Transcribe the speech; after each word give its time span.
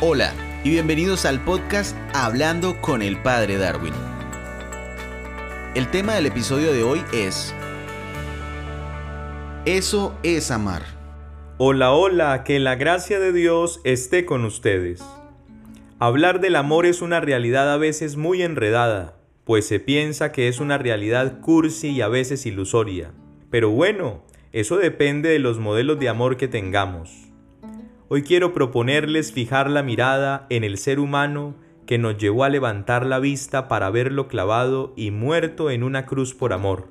Hola 0.00 0.34
y 0.64 0.70
bienvenidos 0.70 1.24
al 1.24 1.44
podcast 1.44 1.96
Hablando 2.12 2.80
con 2.80 3.02
el 3.02 3.20
Padre 3.22 3.56
Darwin. 3.56 3.94
El 5.74 5.90
tema 5.90 6.14
del 6.14 6.26
episodio 6.26 6.72
de 6.72 6.82
hoy 6.82 7.02
es 7.12 7.54
Eso 9.64 10.18
es 10.22 10.50
amar. 10.50 10.82
Hola, 11.58 11.92
hola, 11.92 12.44
que 12.44 12.58
la 12.58 12.74
gracia 12.74 13.18
de 13.18 13.32
Dios 13.32 13.80
esté 13.84 14.24
con 14.24 14.44
ustedes. 14.44 15.02
Hablar 15.98 16.40
del 16.40 16.56
amor 16.56 16.84
es 16.84 17.00
una 17.00 17.20
realidad 17.20 17.72
a 17.72 17.76
veces 17.76 18.16
muy 18.16 18.42
enredada, 18.42 19.16
pues 19.44 19.66
se 19.66 19.80
piensa 19.80 20.32
que 20.32 20.48
es 20.48 20.60
una 20.60 20.78
realidad 20.78 21.40
cursi 21.40 21.90
y 21.90 22.00
a 22.00 22.08
veces 22.08 22.44
ilusoria. 22.44 23.12
Pero 23.50 23.70
bueno, 23.70 24.24
eso 24.52 24.76
depende 24.76 25.28
de 25.28 25.38
los 25.38 25.58
modelos 25.58 25.98
de 25.98 26.08
amor 26.08 26.36
que 26.36 26.48
tengamos. 26.48 27.31
Hoy 28.14 28.24
quiero 28.24 28.52
proponerles 28.52 29.32
fijar 29.32 29.70
la 29.70 29.82
mirada 29.82 30.46
en 30.50 30.64
el 30.64 30.76
ser 30.76 31.00
humano 31.00 31.54
que 31.86 31.96
nos 31.96 32.18
llevó 32.18 32.44
a 32.44 32.50
levantar 32.50 33.06
la 33.06 33.18
vista 33.18 33.68
para 33.68 33.88
verlo 33.88 34.28
clavado 34.28 34.92
y 34.96 35.10
muerto 35.10 35.70
en 35.70 35.82
una 35.82 36.04
cruz 36.04 36.34
por 36.34 36.52
amor. 36.52 36.90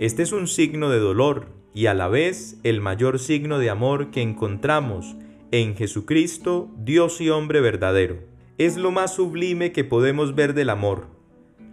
Este 0.00 0.24
es 0.24 0.32
un 0.32 0.48
signo 0.48 0.90
de 0.90 0.98
dolor 0.98 1.46
y 1.74 1.86
a 1.86 1.94
la 1.94 2.08
vez 2.08 2.58
el 2.64 2.80
mayor 2.80 3.20
signo 3.20 3.60
de 3.60 3.70
amor 3.70 4.10
que 4.10 4.20
encontramos 4.20 5.14
en 5.52 5.76
Jesucristo, 5.76 6.68
Dios 6.76 7.20
y 7.20 7.30
hombre 7.30 7.60
verdadero. 7.60 8.16
Es 8.58 8.76
lo 8.76 8.90
más 8.90 9.14
sublime 9.14 9.70
que 9.70 9.84
podemos 9.84 10.34
ver 10.34 10.54
del 10.54 10.70
amor. 10.70 11.06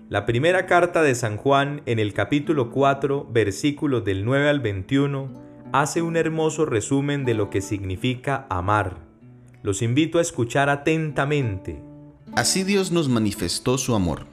La 0.10 0.28
primera 0.28 0.68
carta 0.68 1.02
de 1.02 1.16
San 1.16 1.38
Juan 1.38 1.82
en 1.88 1.98
el 1.98 2.14
capítulo 2.14 2.70
4, 2.70 3.28
versículos 3.32 4.06
del 4.06 4.26
9 4.26 4.48
al 4.48 4.60
21, 4.60 5.47
hace 5.72 6.02
un 6.02 6.16
hermoso 6.16 6.66
resumen 6.66 7.26
de 7.26 7.34
lo 7.34 7.50
que 7.50 7.62
significa 7.62 8.46
amar. 8.50 8.98
Los 9.64 9.82
invito 9.82 10.20
a 10.20 10.22
escuchar 10.22 10.70
atentamente. 10.70 11.82
Así 12.36 12.64
Dios 12.64 12.92
nos 12.92 13.10
manifestó 13.10 13.78
su 13.78 13.96
amor. 13.96 14.26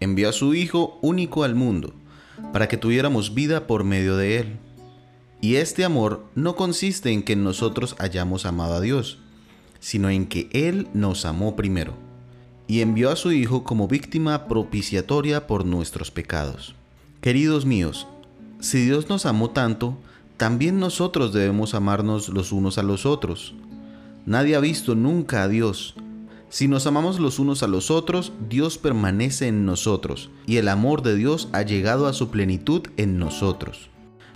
Envió 0.00 0.28
a 0.28 0.32
su 0.32 0.54
Hijo 0.54 0.98
único 1.02 1.44
al 1.44 1.54
mundo, 1.54 1.92
para 2.52 2.68
que 2.68 2.76
tuviéramos 2.76 3.34
vida 3.34 3.66
por 3.66 3.84
medio 3.84 4.16
de 4.16 4.38
Él. 4.38 4.56
Y 5.40 5.56
este 5.56 5.84
amor 5.84 6.24
no 6.34 6.56
consiste 6.56 7.10
en 7.10 7.22
que 7.22 7.36
nosotros 7.36 7.96
hayamos 7.98 8.46
amado 8.46 8.74
a 8.74 8.80
Dios, 8.80 9.18
sino 9.80 10.08
en 10.08 10.26
que 10.26 10.48
Él 10.52 10.88
nos 10.94 11.26
amó 11.26 11.56
primero, 11.56 11.92
y 12.66 12.80
envió 12.80 13.10
a 13.10 13.16
su 13.16 13.32
Hijo 13.32 13.64
como 13.64 13.88
víctima 13.88 14.46
propiciatoria 14.46 15.46
por 15.46 15.66
nuestros 15.66 16.10
pecados. 16.10 16.74
Queridos 17.20 17.66
míos, 17.66 18.06
si 18.60 18.84
Dios 18.84 19.10
nos 19.10 19.26
amó 19.26 19.50
tanto, 19.50 19.98
también 20.36 20.80
nosotros 20.80 21.32
debemos 21.32 21.74
amarnos 21.74 22.28
los 22.28 22.50
unos 22.50 22.78
a 22.78 22.82
los 22.82 23.06
otros. 23.06 23.54
Nadie 24.26 24.56
ha 24.56 24.60
visto 24.60 24.96
nunca 24.96 25.42
a 25.42 25.48
Dios. 25.48 25.94
Si 26.48 26.66
nos 26.66 26.86
amamos 26.86 27.20
los 27.20 27.38
unos 27.38 27.62
a 27.62 27.68
los 27.68 27.90
otros, 27.90 28.32
Dios 28.48 28.78
permanece 28.78 29.46
en 29.46 29.64
nosotros, 29.64 30.30
y 30.46 30.56
el 30.56 30.68
amor 30.68 31.02
de 31.02 31.14
Dios 31.14 31.48
ha 31.52 31.62
llegado 31.62 32.06
a 32.06 32.12
su 32.12 32.30
plenitud 32.30 32.82
en 32.96 33.18
nosotros. 33.18 33.90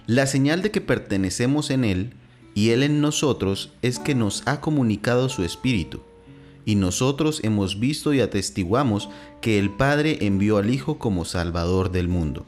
La 0.07 0.27
señal 0.27 0.63
de 0.63 0.71
que 0.71 0.81
pertenecemos 0.81 1.71
en 1.71 1.85
Él 1.85 2.15
y 2.55 2.71
Él 2.71 2.83
en 2.83 3.01
nosotros 3.01 3.73
es 3.83 3.99
que 3.99 4.15
nos 4.15 4.43
ha 4.47 4.61
comunicado 4.61 5.29
su 5.29 5.43
Espíritu, 5.43 6.03
y 6.65 6.75
nosotros 6.75 7.41
hemos 7.45 7.81
visto 7.81 8.15
y 8.15 8.21
atestiguamos 8.21 9.09
que 9.41 9.59
el 9.59 9.71
Padre 9.71 10.19
envió 10.27 10.59
al 10.59 10.71
Hijo 10.71 10.99
como 10.99 11.25
Salvador 11.25 11.91
del 11.91 12.09
mundo. 12.09 12.47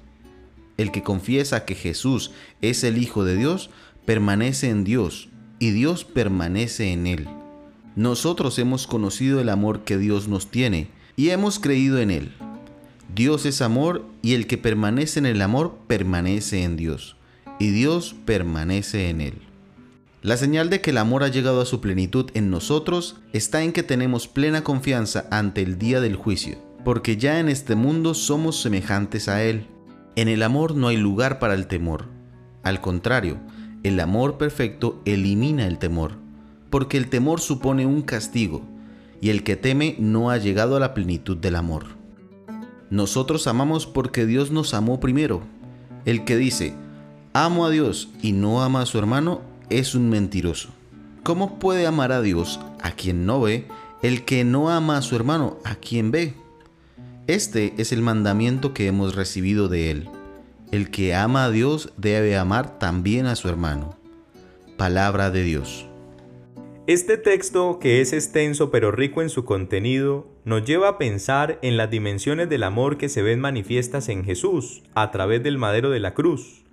El 0.81 0.92
que 0.92 1.03
confiesa 1.03 1.67
que 1.67 1.75
Jesús 1.75 2.31
es 2.62 2.84
el 2.84 2.97
Hijo 2.97 3.23
de 3.23 3.36
Dios, 3.36 3.69
permanece 4.06 4.70
en 4.70 4.83
Dios 4.83 5.28
y 5.59 5.72
Dios 5.72 6.06
permanece 6.06 6.91
en 6.91 7.06
él. 7.06 7.28
Nosotros 7.97 8.59
hemos 8.59 8.87
conocido 8.87 9.42
el 9.42 9.50
amor 9.50 9.84
que 9.84 9.98
Dios 9.98 10.27
nos 10.27 10.50
tiene 10.50 10.89
y 11.17 11.28
hemos 11.28 11.59
creído 11.59 11.98
en 11.98 12.10
él. 12.10 12.32
Dios 13.15 13.44
es 13.44 13.60
amor 13.60 14.06
y 14.22 14.32
el 14.32 14.47
que 14.47 14.56
permanece 14.56 15.19
en 15.19 15.27
el 15.27 15.43
amor 15.43 15.77
permanece 15.87 16.62
en 16.62 16.78
Dios 16.78 17.15
y 17.59 17.72
Dios 17.72 18.16
permanece 18.25 19.10
en 19.10 19.21
él. 19.21 19.34
La 20.22 20.38
señal 20.38 20.71
de 20.71 20.81
que 20.81 20.93
el 20.93 20.97
amor 20.97 21.25
ha 21.25 21.28
llegado 21.28 21.60
a 21.60 21.66
su 21.66 21.82
plenitud 21.82 22.31
en 22.32 22.49
nosotros 22.49 23.21
está 23.34 23.62
en 23.62 23.75
que 23.75 23.82
tenemos 23.82 24.28
plena 24.28 24.65
confianza 24.65 25.26
ante 25.31 25.60
el 25.60 25.76
día 25.76 26.00
del 26.00 26.16
juicio, 26.16 26.56
porque 26.87 27.19
ya 27.19 27.38
en 27.38 27.50
este 27.50 27.75
mundo 27.75 28.15
somos 28.15 28.62
semejantes 28.62 29.28
a 29.28 29.44
Él 29.44 29.66
en 30.16 30.28
el 30.28 30.43
amor 30.43 30.75
no 30.75 30.88
hay 30.88 30.97
lugar 30.97 31.38
para 31.38 31.54
el 31.54 31.66
temor. 31.66 32.06
Al 32.62 32.81
contrario, 32.81 33.38
el 33.82 33.98
amor 34.00 34.37
perfecto 34.38 35.00
elimina 35.04 35.66
el 35.66 35.78
temor, 35.78 36.12
porque 36.69 36.97
el 36.97 37.09
temor 37.09 37.41
supone 37.41 37.87
un 37.87 38.03
castigo, 38.03 38.62
y 39.20 39.31
el 39.31 39.43
que 39.43 39.56
teme 39.56 39.97
no 39.99 40.31
ha 40.31 40.38
llegado 40.38 40.76
a 40.76 40.81
la 40.81 40.94
plenitud 40.94 41.37
del 41.37 41.56
amor. 41.56 41.87
Nosotros 42.91 43.47
amamos 43.47 43.87
porque 43.87 44.26
Dios 44.26 44.50
nos 44.50 44.75
amó 44.75 44.99
primero. 44.99 45.43
El 46.04 46.25
que 46.25 46.37
dice, 46.37 46.75
amo 47.32 47.65
a 47.65 47.70
Dios 47.70 48.09
y 48.20 48.32
no 48.32 48.62
ama 48.62 48.82
a 48.82 48.87
su 48.87 48.99
hermano, 48.99 49.43
es 49.69 49.94
un 49.94 50.09
mentiroso. 50.10 50.70
¿Cómo 51.22 51.59
puede 51.59 51.87
amar 51.87 52.12
a 52.12 52.22
Dios 52.22 52.59
a 52.82 52.93
quien 52.93 53.26
no 53.26 53.41
ve 53.41 53.69
el 54.03 54.25
que 54.25 54.44
no 54.44 54.70
ama 54.70 54.97
a 54.97 55.03
su 55.03 55.15
hermano 55.15 55.59
a 55.65 55.76
quien 55.76 56.10
ve? 56.10 56.34
Este 57.26 57.75
es 57.78 57.92
el 57.92 58.03
mandamiento 58.03 58.75
que 58.75 58.86
hemos 58.86 59.14
recibido 59.14 59.69
de 59.69 59.91
Él. 59.91 60.08
El 60.72 60.91
que 60.91 61.14
ama 61.14 61.44
a 61.44 61.50
Dios 61.50 61.92
debe 61.97 62.36
amar 62.36 62.78
también 62.78 63.26
a 63.26 63.36
su 63.36 63.48
hermano. 63.48 63.97
Palabra 64.76 65.31
de 65.31 65.42
Dios. 65.42 65.86
Este 66.86 67.19
texto, 67.19 67.78
que 67.78 68.00
es 68.00 68.12
extenso 68.12 68.70
pero 68.70 68.91
rico 68.91 69.22
en 69.22 69.28
su 69.28 69.44
contenido, 69.44 70.26
nos 70.44 70.64
lleva 70.64 70.88
a 70.88 70.98
pensar 70.98 71.58
en 71.62 71.76
las 71.76 71.91
dimensiones 71.91 72.48
del 72.48 72.64
amor 72.64 72.97
que 72.97 73.08
se 73.08 73.22
ven 73.22 73.38
manifiestas 73.38 74.08
en 74.08 74.25
Jesús 74.25 74.82
a 74.94 75.10
través 75.10 75.42
del 75.42 75.58
madero 75.58 75.91
de 75.91 76.00
la 76.00 76.14
cruz. 76.14 76.64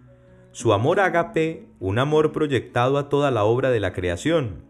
Su 0.54 0.74
amor 0.74 1.00
ágape, 1.00 1.68
un 1.80 2.00
amor 2.00 2.32
proyectado 2.32 2.98
a 2.98 3.10
toda 3.10 3.30
la 3.30 3.44
obra 3.44 3.70
de 3.70 3.80
la 3.80 3.94
creación. 3.94 4.64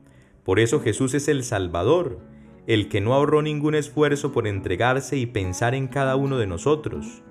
Por 0.43 0.59
eso 0.59 0.81
Jesús 0.81 1.13
es 1.13 1.29
el 1.29 1.43
Salvador, 1.43 2.19
el 2.67 2.89
que 2.89 2.99
no 2.99 3.13
ahorró 3.13 3.41
ningún 3.41 3.75
esfuerzo 3.75 4.33
por 4.33 4.45
entregarse 4.45 5.17
y 5.17 5.25
pensar 5.25 5.73
en 5.73 5.87
cada 5.87 6.17
uno 6.17 6.37
de 6.37 6.47
nosotros. 6.47 7.23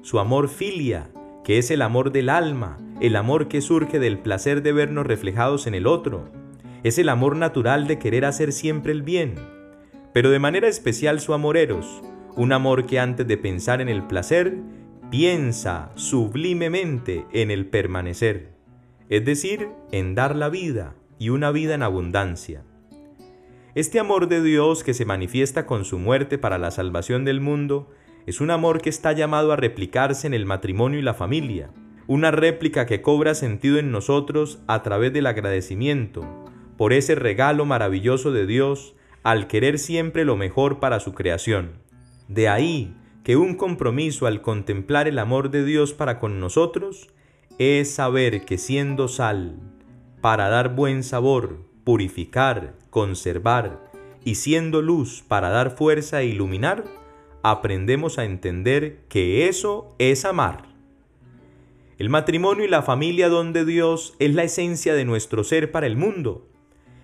Su 0.00 0.18
amor 0.18 0.48
filia, 0.48 1.10
que 1.44 1.58
es 1.58 1.70
el 1.70 1.82
amor 1.82 2.12
del 2.12 2.30
alma, 2.30 2.78
el 3.00 3.14
amor 3.14 3.48
que 3.48 3.60
surge 3.60 3.98
del 3.98 4.18
placer 4.18 4.62
de 4.62 4.72
vernos 4.72 5.06
reflejados 5.06 5.66
en 5.66 5.74
el 5.74 5.86
otro. 5.86 6.30
Es 6.82 6.98
el 6.98 7.10
amor 7.10 7.36
natural 7.36 7.86
de 7.86 7.98
querer 7.98 8.24
hacer 8.24 8.52
siempre 8.52 8.92
el 8.92 9.02
bien. 9.02 9.34
Pero 10.14 10.30
de 10.30 10.38
manera 10.38 10.66
especial 10.66 11.20
su 11.20 11.34
amor 11.34 11.58
eros, 11.58 12.02
un 12.34 12.52
amor 12.52 12.86
que 12.86 12.98
antes 12.98 13.26
de 13.26 13.36
pensar 13.36 13.82
en 13.82 13.90
el 13.90 14.06
placer, 14.06 14.56
piensa 15.10 15.90
sublimemente 15.94 17.26
en 17.32 17.50
el 17.50 17.66
permanecer, 17.66 18.52
es 19.10 19.24
decir, 19.24 19.68
en 19.92 20.14
dar 20.14 20.36
la 20.36 20.48
vida 20.48 20.94
y 21.18 21.28
una 21.28 21.50
vida 21.50 21.74
en 21.74 21.82
abundancia. 21.82 22.62
Este 23.76 24.00
amor 24.00 24.26
de 24.26 24.42
Dios 24.42 24.82
que 24.82 24.94
se 24.94 25.04
manifiesta 25.04 25.64
con 25.64 25.84
su 25.84 26.00
muerte 26.00 26.38
para 26.38 26.58
la 26.58 26.72
salvación 26.72 27.24
del 27.24 27.40
mundo 27.40 27.88
es 28.26 28.40
un 28.40 28.50
amor 28.50 28.82
que 28.82 28.90
está 28.90 29.12
llamado 29.12 29.52
a 29.52 29.56
replicarse 29.56 30.26
en 30.26 30.34
el 30.34 30.44
matrimonio 30.44 30.98
y 30.98 31.02
la 31.02 31.14
familia, 31.14 31.70
una 32.08 32.32
réplica 32.32 32.84
que 32.84 33.00
cobra 33.00 33.36
sentido 33.36 33.78
en 33.78 33.92
nosotros 33.92 34.58
a 34.66 34.82
través 34.82 35.12
del 35.12 35.26
agradecimiento 35.26 36.26
por 36.76 36.92
ese 36.92 37.14
regalo 37.14 37.64
maravilloso 37.64 38.32
de 38.32 38.44
Dios 38.44 38.96
al 39.22 39.46
querer 39.46 39.78
siempre 39.78 40.24
lo 40.24 40.36
mejor 40.36 40.80
para 40.80 40.98
su 40.98 41.14
creación. 41.14 41.82
De 42.26 42.48
ahí 42.48 42.96
que 43.22 43.36
un 43.36 43.54
compromiso 43.54 44.26
al 44.26 44.42
contemplar 44.42 45.06
el 45.06 45.20
amor 45.20 45.50
de 45.50 45.64
Dios 45.64 45.92
para 45.92 46.18
con 46.18 46.40
nosotros 46.40 47.08
es 47.58 47.94
saber 47.94 48.44
que 48.44 48.58
siendo 48.58 49.06
sal, 49.06 49.60
para 50.20 50.48
dar 50.48 50.74
buen 50.74 51.04
sabor, 51.04 51.69
purificar, 51.90 52.74
conservar 52.90 53.80
y 54.24 54.36
siendo 54.36 54.80
luz 54.80 55.24
para 55.26 55.48
dar 55.48 55.72
fuerza 55.72 56.20
e 56.20 56.26
iluminar, 56.26 56.84
aprendemos 57.42 58.16
a 58.16 58.24
entender 58.24 59.00
que 59.08 59.48
eso 59.48 59.92
es 59.98 60.24
amar. 60.24 60.66
El 61.98 62.08
matrimonio 62.08 62.64
y 62.64 62.68
la 62.68 62.82
familia 62.82 63.28
donde 63.28 63.64
Dios 63.64 64.14
es 64.20 64.32
la 64.36 64.44
esencia 64.44 64.94
de 64.94 65.04
nuestro 65.04 65.42
ser 65.42 65.72
para 65.72 65.88
el 65.88 65.96
mundo. 65.96 66.46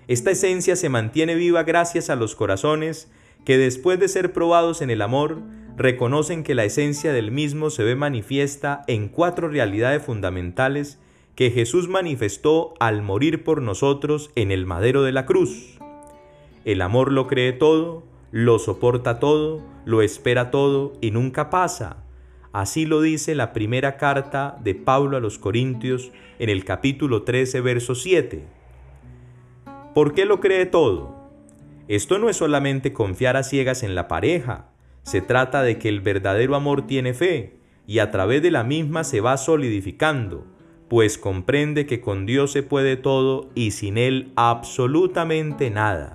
Esta 0.06 0.30
esencia 0.30 0.76
se 0.76 0.88
mantiene 0.88 1.34
viva 1.34 1.64
gracias 1.64 2.08
a 2.08 2.14
los 2.14 2.36
corazones 2.36 3.10
que 3.44 3.58
después 3.58 3.98
de 3.98 4.06
ser 4.06 4.32
probados 4.32 4.82
en 4.82 4.90
el 4.90 5.02
amor, 5.02 5.42
reconocen 5.76 6.44
que 6.44 6.54
la 6.54 6.64
esencia 6.64 7.12
del 7.12 7.32
mismo 7.32 7.70
se 7.70 7.82
ve 7.82 7.96
manifiesta 7.96 8.84
en 8.86 9.08
cuatro 9.08 9.48
realidades 9.48 10.04
fundamentales 10.04 11.00
que 11.36 11.50
Jesús 11.50 11.88
manifestó 11.88 12.72
al 12.80 13.02
morir 13.02 13.44
por 13.44 13.60
nosotros 13.60 14.30
en 14.34 14.50
el 14.50 14.64
madero 14.64 15.02
de 15.02 15.12
la 15.12 15.26
cruz. 15.26 15.78
El 16.64 16.80
amor 16.80 17.12
lo 17.12 17.26
cree 17.26 17.52
todo, 17.52 18.04
lo 18.32 18.58
soporta 18.58 19.20
todo, 19.20 19.62
lo 19.84 20.00
espera 20.00 20.50
todo 20.50 20.94
y 21.02 21.10
nunca 21.10 21.50
pasa. 21.50 21.98
Así 22.52 22.86
lo 22.86 23.02
dice 23.02 23.34
la 23.34 23.52
primera 23.52 23.98
carta 23.98 24.56
de 24.64 24.74
Pablo 24.74 25.18
a 25.18 25.20
los 25.20 25.38
Corintios 25.38 26.10
en 26.38 26.48
el 26.48 26.64
capítulo 26.64 27.22
13, 27.22 27.60
verso 27.60 27.94
7. 27.94 28.42
¿Por 29.94 30.14
qué 30.14 30.24
lo 30.24 30.40
cree 30.40 30.64
todo? 30.64 31.14
Esto 31.86 32.18
no 32.18 32.30
es 32.30 32.38
solamente 32.38 32.94
confiar 32.94 33.36
a 33.36 33.42
ciegas 33.42 33.82
en 33.82 33.94
la 33.94 34.08
pareja, 34.08 34.70
se 35.02 35.20
trata 35.20 35.62
de 35.62 35.78
que 35.78 35.90
el 35.90 36.00
verdadero 36.00 36.56
amor 36.56 36.86
tiene 36.86 37.12
fe 37.12 37.58
y 37.86 37.98
a 37.98 38.10
través 38.10 38.42
de 38.42 38.50
la 38.50 38.64
misma 38.64 39.04
se 39.04 39.20
va 39.20 39.36
solidificando, 39.36 40.55
pues 40.88 41.18
comprende 41.18 41.86
que 41.86 42.00
con 42.00 42.26
Dios 42.26 42.52
se 42.52 42.62
puede 42.62 42.96
todo 42.96 43.50
y 43.54 43.72
sin 43.72 43.98
Él 43.98 44.32
absolutamente 44.36 45.70
nada. 45.70 46.14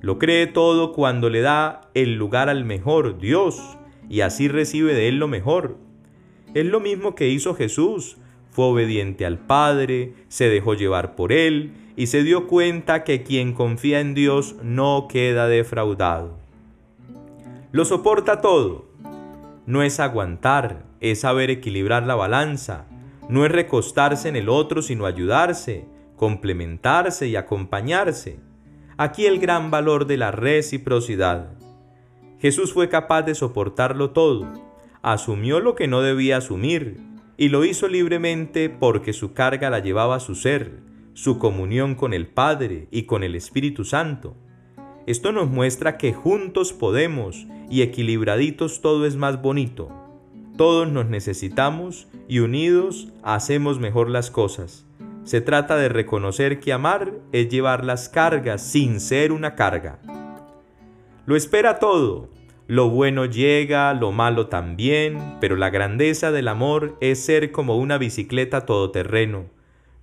Lo 0.00 0.18
cree 0.18 0.46
todo 0.46 0.92
cuando 0.92 1.30
le 1.30 1.40
da 1.40 1.82
el 1.94 2.16
lugar 2.16 2.48
al 2.48 2.64
mejor, 2.64 3.18
Dios, 3.18 3.60
y 4.08 4.20
así 4.20 4.48
recibe 4.48 4.94
de 4.94 5.08
Él 5.08 5.18
lo 5.18 5.28
mejor. 5.28 5.78
Es 6.54 6.66
lo 6.66 6.80
mismo 6.80 7.14
que 7.14 7.28
hizo 7.28 7.54
Jesús, 7.54 8.16
fue 8.50 8.66
obediente 8.66 9.24
al 9.24 9.38
Padre, 9.38 10.14
se 10.28 10.48
dejó 10.48 10.74
llevar 10.74 11.14
por 11.14 11.32
Él 11.32 11.72
y 11.96 12.08
se 12.08 12.22
dio 12.22 12.46
cuenta 12.46 13.04
que 13.04 13.22
quien 13.22 13.52
confía 13.52 14.00
en 14.00 14.14
Dios 14.14 14.56
no 14.62 15.06
queda 15.08 15.48
defraudado. 15.48 16.38
Lo 17.70 17.84
soporta 17.84 18.40
todo. 18.40 18.86
No 19.66 19.82
es 19.82 20.00
aguantar, 20.00 20.84
es 21.00 21.20
saber 21.20 21.50
equilibrar 21.50 22.06
la 22.06 22.14
balanza, 22.14 22.86
no 23.32 23.46
es 23.46 23.50
recostarse 23.50 24.28
en 24.28 24.36
el 24.36 24.50
otro 24.50 24.82
sino 24.82 25.06
ayudarse, 25.06 25.86
complementarse 26.16 27.28
y 27.28 27.36
acompañarse. 27.36 28.40
Aquí 28.98 29.24
el 29.24 29.38
gran 29.38 29.70
valor 29.70 30.06
de 30.06 30.18
la 30.18 30.32
reciprocidad. 30.32 31.54
Jesús 32.40 32.74
fue 32.74 32.90
capaz 32.90 33.22
de 33.22 33.34
soportarlo 33.34 34.10
todo, 34.10 34.52
asumió 35.00 35.60
lo 35.60 35.74
que 35.74 35.88
no 35.88 36.02
debía 36.02 36.36
asumir, 36.36 37.00
y 37.38 37.48
lo 37.48 37.64
hizo 37.64 37.88
libremente 37.88 38.68
porque 38.68 39.14
su 39.14 39.32
carga 39.32 39.70
la 39.70 39.78
llevaba 39.78 40.20
su 40.20 40.34
ser, 40.34 40.80
su 41.14 41.38
comunión 41.38 41.94
con 41.94 42.12
el 42.12 42.26
Padre 42.26 42.86
y 42.90 43.04
con 43.04 43.24
el 43.24 43.34
Espíritu 43.34 43.86
Santo. 43.86 44.36
Esto 45.06 45.32
nos 45.32 45.48
muestra 45.48 45.96
que 45.96 46.12
juntos 46.12 46.74
podemos 46.74 47.46
y 47.70 47.80
equilibraditos 47.80 48.82
todo 48.82 49.06
es 49.06 49.16
más 49.16 49.40
bonito. 49.40 50.01
Todos 50.62 50.88
nos 50.88 51.06
necesitamos 51.06 52.06
y 52.28 52.38
unidos 52.38 53.08
hacemos 53.24 53.80
mejor 53.80 54.08
las 54.08 54.30
cosas. 54.30 54.86
Se 55.24 55.40
trata 55.40 55.74
de 55.76 55.88
reconocer 55.88 56.60
que 56.60 56.72
amar 56.72 57.14
es 57.32 57.48
llevar 57.48 57.84
las 57.84 58.08
cargas 58.08 58.62
sin 58.62 59.00
ser 59.00 59.32
una 59.32 59.56
carga. 59.56 59.98
Lo 61.26 61.34
espera 61.34 61.80
todo. 61.80 62.28
Lo 62.68 62.90
bueno 62.90 63.24
llega, 63.24 63.92
lo 63.92 64.12
malo 64.12 64.46
también, 64.46 65.18
pero 65.40 65.56
la 65.56 65.68
grandeza 65.68 66.30
del 66.30 66.46
amor 66.46 66.96
es 67.00 67.18
ser 67.18 67.50
como 67.50 67.76
una 67.76 67.98
bicicleta 67.98 68.64
todoterreno. 68.64 69.46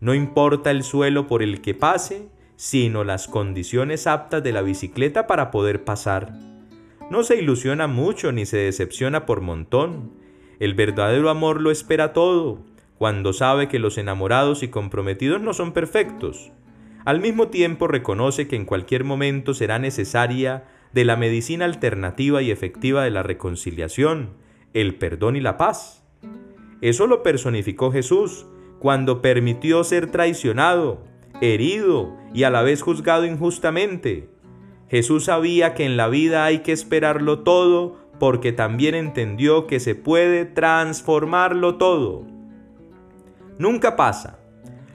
No 0.01 0.13
importa 0.13 0.71
el 0.71 0.83
suelo 0.83 1.25
por 1.25 1.41
el 1.41 1.61
que 1.61 1.73
pase, 1.73 2.27
sino 2.57 3.05
las 3.05 3.29
condiciones 3.29 4.07
aptas 4.07 4.43
de 4.43 4.51
la 4.51 4.61
bicicleta 4.61 5.25
para 5.25 5.51
poder 5.51 5.85
pasar. 5.85 6.33
No 7.09 7.23
se 7.23 7.37
ilusiona 7.37 7.87
mucho 7.87 8.33
ni 8.33 8.45
se 8.45 8.57
decepciona 8.57 9.25
por 9.25 9.39
montón. 9.39 10.19
El 10.59 10.73
verdadero 10.73 11.29
amor 11.29 11.61
lo 11.61 11.71
espera 11.71 12.11
todo, 12.11 12.59
cuando 12.97 13.31
sabe 13.31 13.69
que 13.69 13.79
los 13.79 13.97
enamorados 13.97 14.61
y 14.61 14.67
comprometidos 14.67 15.39
no 15.41 15.53
son 15.53 15.71
perfectos. 15.71 16.51
Al 17.05 17.21
mismo 17.21 17.47
tiempo 17.47 17.87
reconoce 17.87 18.49
que 18.49 18.57
en 18.57 18.65
cualquier 18.65 19.05
momento 19.05 19.53
será 19.53 19.79
necesaria 19.79 20.65
de 20.91 21.05
la 21.05 21.15
medicina 21.15 21.63
alternativa 21.63 22.41
y 22.41 22.51
efectiva 22.51 23.05
de 23.05 23.09
la 23.09 23.23
reconciliación, 23.23 24.31
el 24.73 24.95
perdón 24.95 25.37
y 25.37 25.39
la 25.39 25.57
paz. 25.57 26.03
Eso 26.81 27.07
lo 27.07 27.23
personificó 27.23 27.91
Jesús 27.93 28.45
cuando 28.79 29.21
permitió 29.21 29.85
ser 29.85 30.11
traicionado, 30.11 31.05
herido 31.39 32.17
y 32.33 32.43
a 32.43 32.49
la 32.49 32.63
vez 32.63 32.81
juzgado 32.81 33.25
injustamente. 33.25 34.29
Jesús 34.89 35.25
sabía 35.25 35.73
que 35.73 35.85
en 35.85 35.95
la 35.95 36.09
vida 36.09 36.43
hay 36.43 36.59
que 36.59 36.73
esperarlo 36.73 37.39
todo 37.39 38.08
porque 38.19 38.51
también 38.51 38.95
entendió 38.95 39.65
que 39.65 39.79
se 39.79 39.95
puede 39.95 40.45
transformarlo 40.45 41.75
todo. 41.77 42.25
Nunca 43.57 43.95
pasa. 43.95 44.39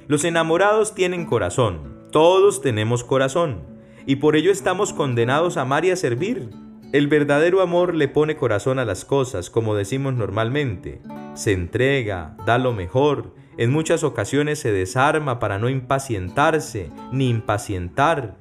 Los 0.07 0.25
enamorados 0.25 0.95
tienen 0.95 1.25
corazón, 1.25 2.07
todos 2.11 2.61
tenemos 2.61 3.05
corazón, 3.05 3.63
y 4.07 4.17
por 4.17 4.37
ello 4.37 4.53
estamos 4.53 4.93
condenados 4.93 5.57
a 5.57 5.63
amar 5.63 5.85
y 5.85 5.91
a 5.91 5.97
servir. 5.97 6.51
El 6.93 7.09
verdadero 7.09 7.61
amor 7.61 7.95
le 7.95 8.07
pone 8.07 8.37
corazón 8.37 8.79
a 8.79 8.85
las 8.85 9.05
cosas, 9.05 9.51
como 9.51 9.75
decimos 9.75 10.15
normalmente. 10.15 11.01
Se 11.35 11.53
entrega, 11.53 12.37
da 12.47 12.59
lo 12.59 12.73
mejor, 12.73 13.35
en 13.57 13.73
muchas 13.73 14.05
ocasiones 14.05 14.59
se 14.59 14.73
desarma 14.73 15.39
para 15.39 15.59
no 15.59 15.69
impacientarse 15.69 16.91
ni 17.11 17.29
impacientar. 17.29 18.37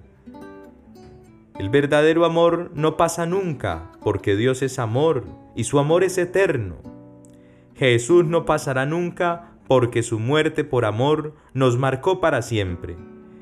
El 1.59 1.69
verdadero 1.69 2.25
amor 2.25 2.71
no 2.73 2.97
pasa 2.97 3.25
nunca, 3.25 3.91
porque 4.01 4.35
Dios 4.35 4.61
es 4.63 4.79
amor 4.79 5.25
y 5.55 5.65
su 5.65 5.77
amor 5.77 6.03
es 6.03 6.17
eterno. 6.17 6.77
Jesús 7.75 8.25
no 8.25 8.45
pasará 8.45 8.85
nunca 8.85 9.51
porque 9.67 10.03
su 10.03 10.19
muerte 10.19 10.63
por 10.63 10.85
amor 10.85 11.35
nos 11.53 11.77
marcó 11.77 12.19
para 12.19 12.41
siempre. 12.41 12.95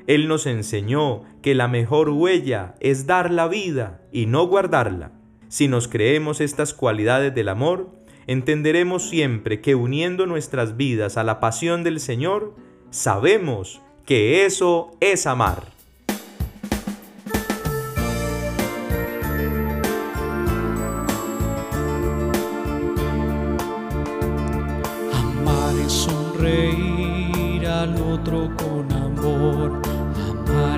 Él 0.06 0.28
nos 0.28 0.46
enseñó 0.46 1.22
que 1.42 1.54
la 1.54 1.68
mejor 1.68 2.10
huella 2.10 2.74
es 2.80 3.06
dar 3.06 3.30
la 3.30 3.48
vida 3.48 4.02
y 4.12 4.26
no 4.26 4.46
guardarla. 4.46 5.12
Si 5.48 5.68
nos 5.68 5.88
creemos 5.88 6.40
estas 6.40 6.74
cualidades 6.74 7.34
del 7.34 7.48
amor, 7.48 7.90
entenderemos 8.26 9.08
siempre 9.08 9.60
que 9.60 9.74
uniendo 9.74 10.26
nuestras 10.26 10.76
vidas 10.76 11.16
a 11.16 11.24
la 11.24 11.40
pasión 11.40 11.82
del 11.84 12.00
Señor, 12.00 12.54
sabemos 12.90 13.80
que 14.04 14.44
eso 14.44 14.90
es 15.00 15.26
amar. 15.26 15.71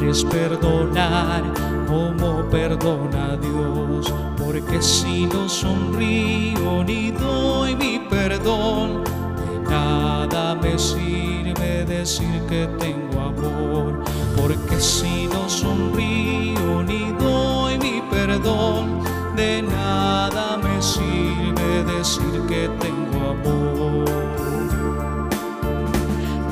Es 0.09 0.25
perdonar 0.25 1.43
como 1.89 2.49
perdona 2.49 3.37
Dios. 3.37 4.13
Porque 4.37 4.81
si 4.81 5.27
no 5.27 5.49
sonrío 5.49 6.85
ni 6.85 7.11
doy 7.11 7.75
mi 7.75 7.99
perdón, 7.99 9.03
de 9.05 9.71
nada 9.71 10.55
me 10.55 10.79
sirve 10.79 11.85
decir 11.85 12.41
que 12.49 12.69
tengo 12.79 13.21
amor. 13.21 14.05
Porque 14.37 14.81
si 14.81 15.27
no 15.27 15.49
sonrío 15.49 16.83
ni 16.87 17.13
doy 17.19 17.79
mi 17.79 18.03
perdón, 18.11 19.01
de 19.35 19.63
nada 19.63 20.57
me 20.59 20.81
sirve 20.81 21.85
decir 21.85 22.41
que 22.47 22.69
tengo 22.79 23.31
amor. 23.31 24.05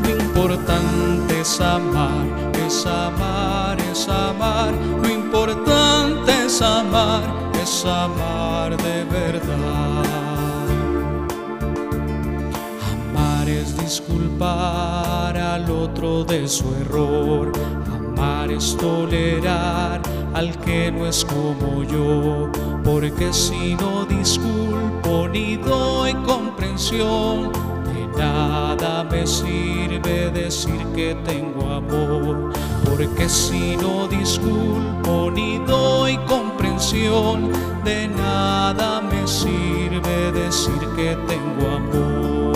Lo 0.03 0.11
importante 0.11 1.41
es 1.41 1.61
amar, 1.61 2.52
es 2.73 2.87
amar, 2.87 3.79
es 3.93 4.09
amar. 4.09 4.73
Lo 5.03 5.09
importante 5.09 6.33
es 6.47 6.63
amar, 6.63 7.23
es 7.63 7.85
amar 7.85 8.77
de 8.77 9.05
verdad. 9.05 10.05
Amar 12.93 13.49
es 13.49 13.77
disculpar 13.77 15.37
al 15.37 15.71
otro 15.71 16.25
de 16.25 16.49
su 16.49 16.65
error. 16.81 17.53
Amar 17.95 18.51
es 18.51 18.75
tolerar 18.79 20.01
al 20.33 20.57
que 20.61 20.91
no 20.91 21.07
es 21.07 21.27
como 21.27 21.83
yo. 21.85 22.51
Porque 22.83 23.33
si 23.33 23.75
no 23.75 24.07
disculpo 24.07 25.29
ni 25.29 25.57
doy 25.57 26.15
comprensión, 26.27 27.53
nada 28.17 29.05
me 29.05 29.27
sirve 29.27 30.31
decir 30.31 30.85
que 30.95 31.15
tengo 31.25 31.71
amor. 31.71 32.53
Porque 32.85 33.29
si 33.29 33.77
no 33.77 34.09
disculpo 34.09 35.31
ni 35.31 35.59
doy 35.59 36.17
comprensión, 36.27 37.51
de 37.85 38.09
nada 38.09 39.01
me 39.01 39.27
sirve 39.27 40.33
decir 40.33 40.81
que 40.97 41.17
tengo 41.27 41.77
amor. 41.77 42.53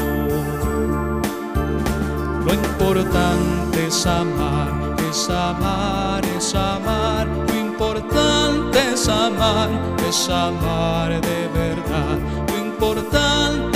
Lo 2.47 2.55
importante 2.55 3.87
es 3.87 4.07
amar, 4.07 4.97
es 5.11 5.29
amar, 5.29 6.25
es 6.37 6.55
amar. 6.55 7.27
Lo 7.49 7.55
importante 7.57 8.79
es 8.93 9.09
amar, 9.09 9.69
es 10.09 10.29
amar 10.29 11.21
de 11.21 11.49
verdad. 11.55 12.19
Lo 12.49 12.57
importante 12.59 13.75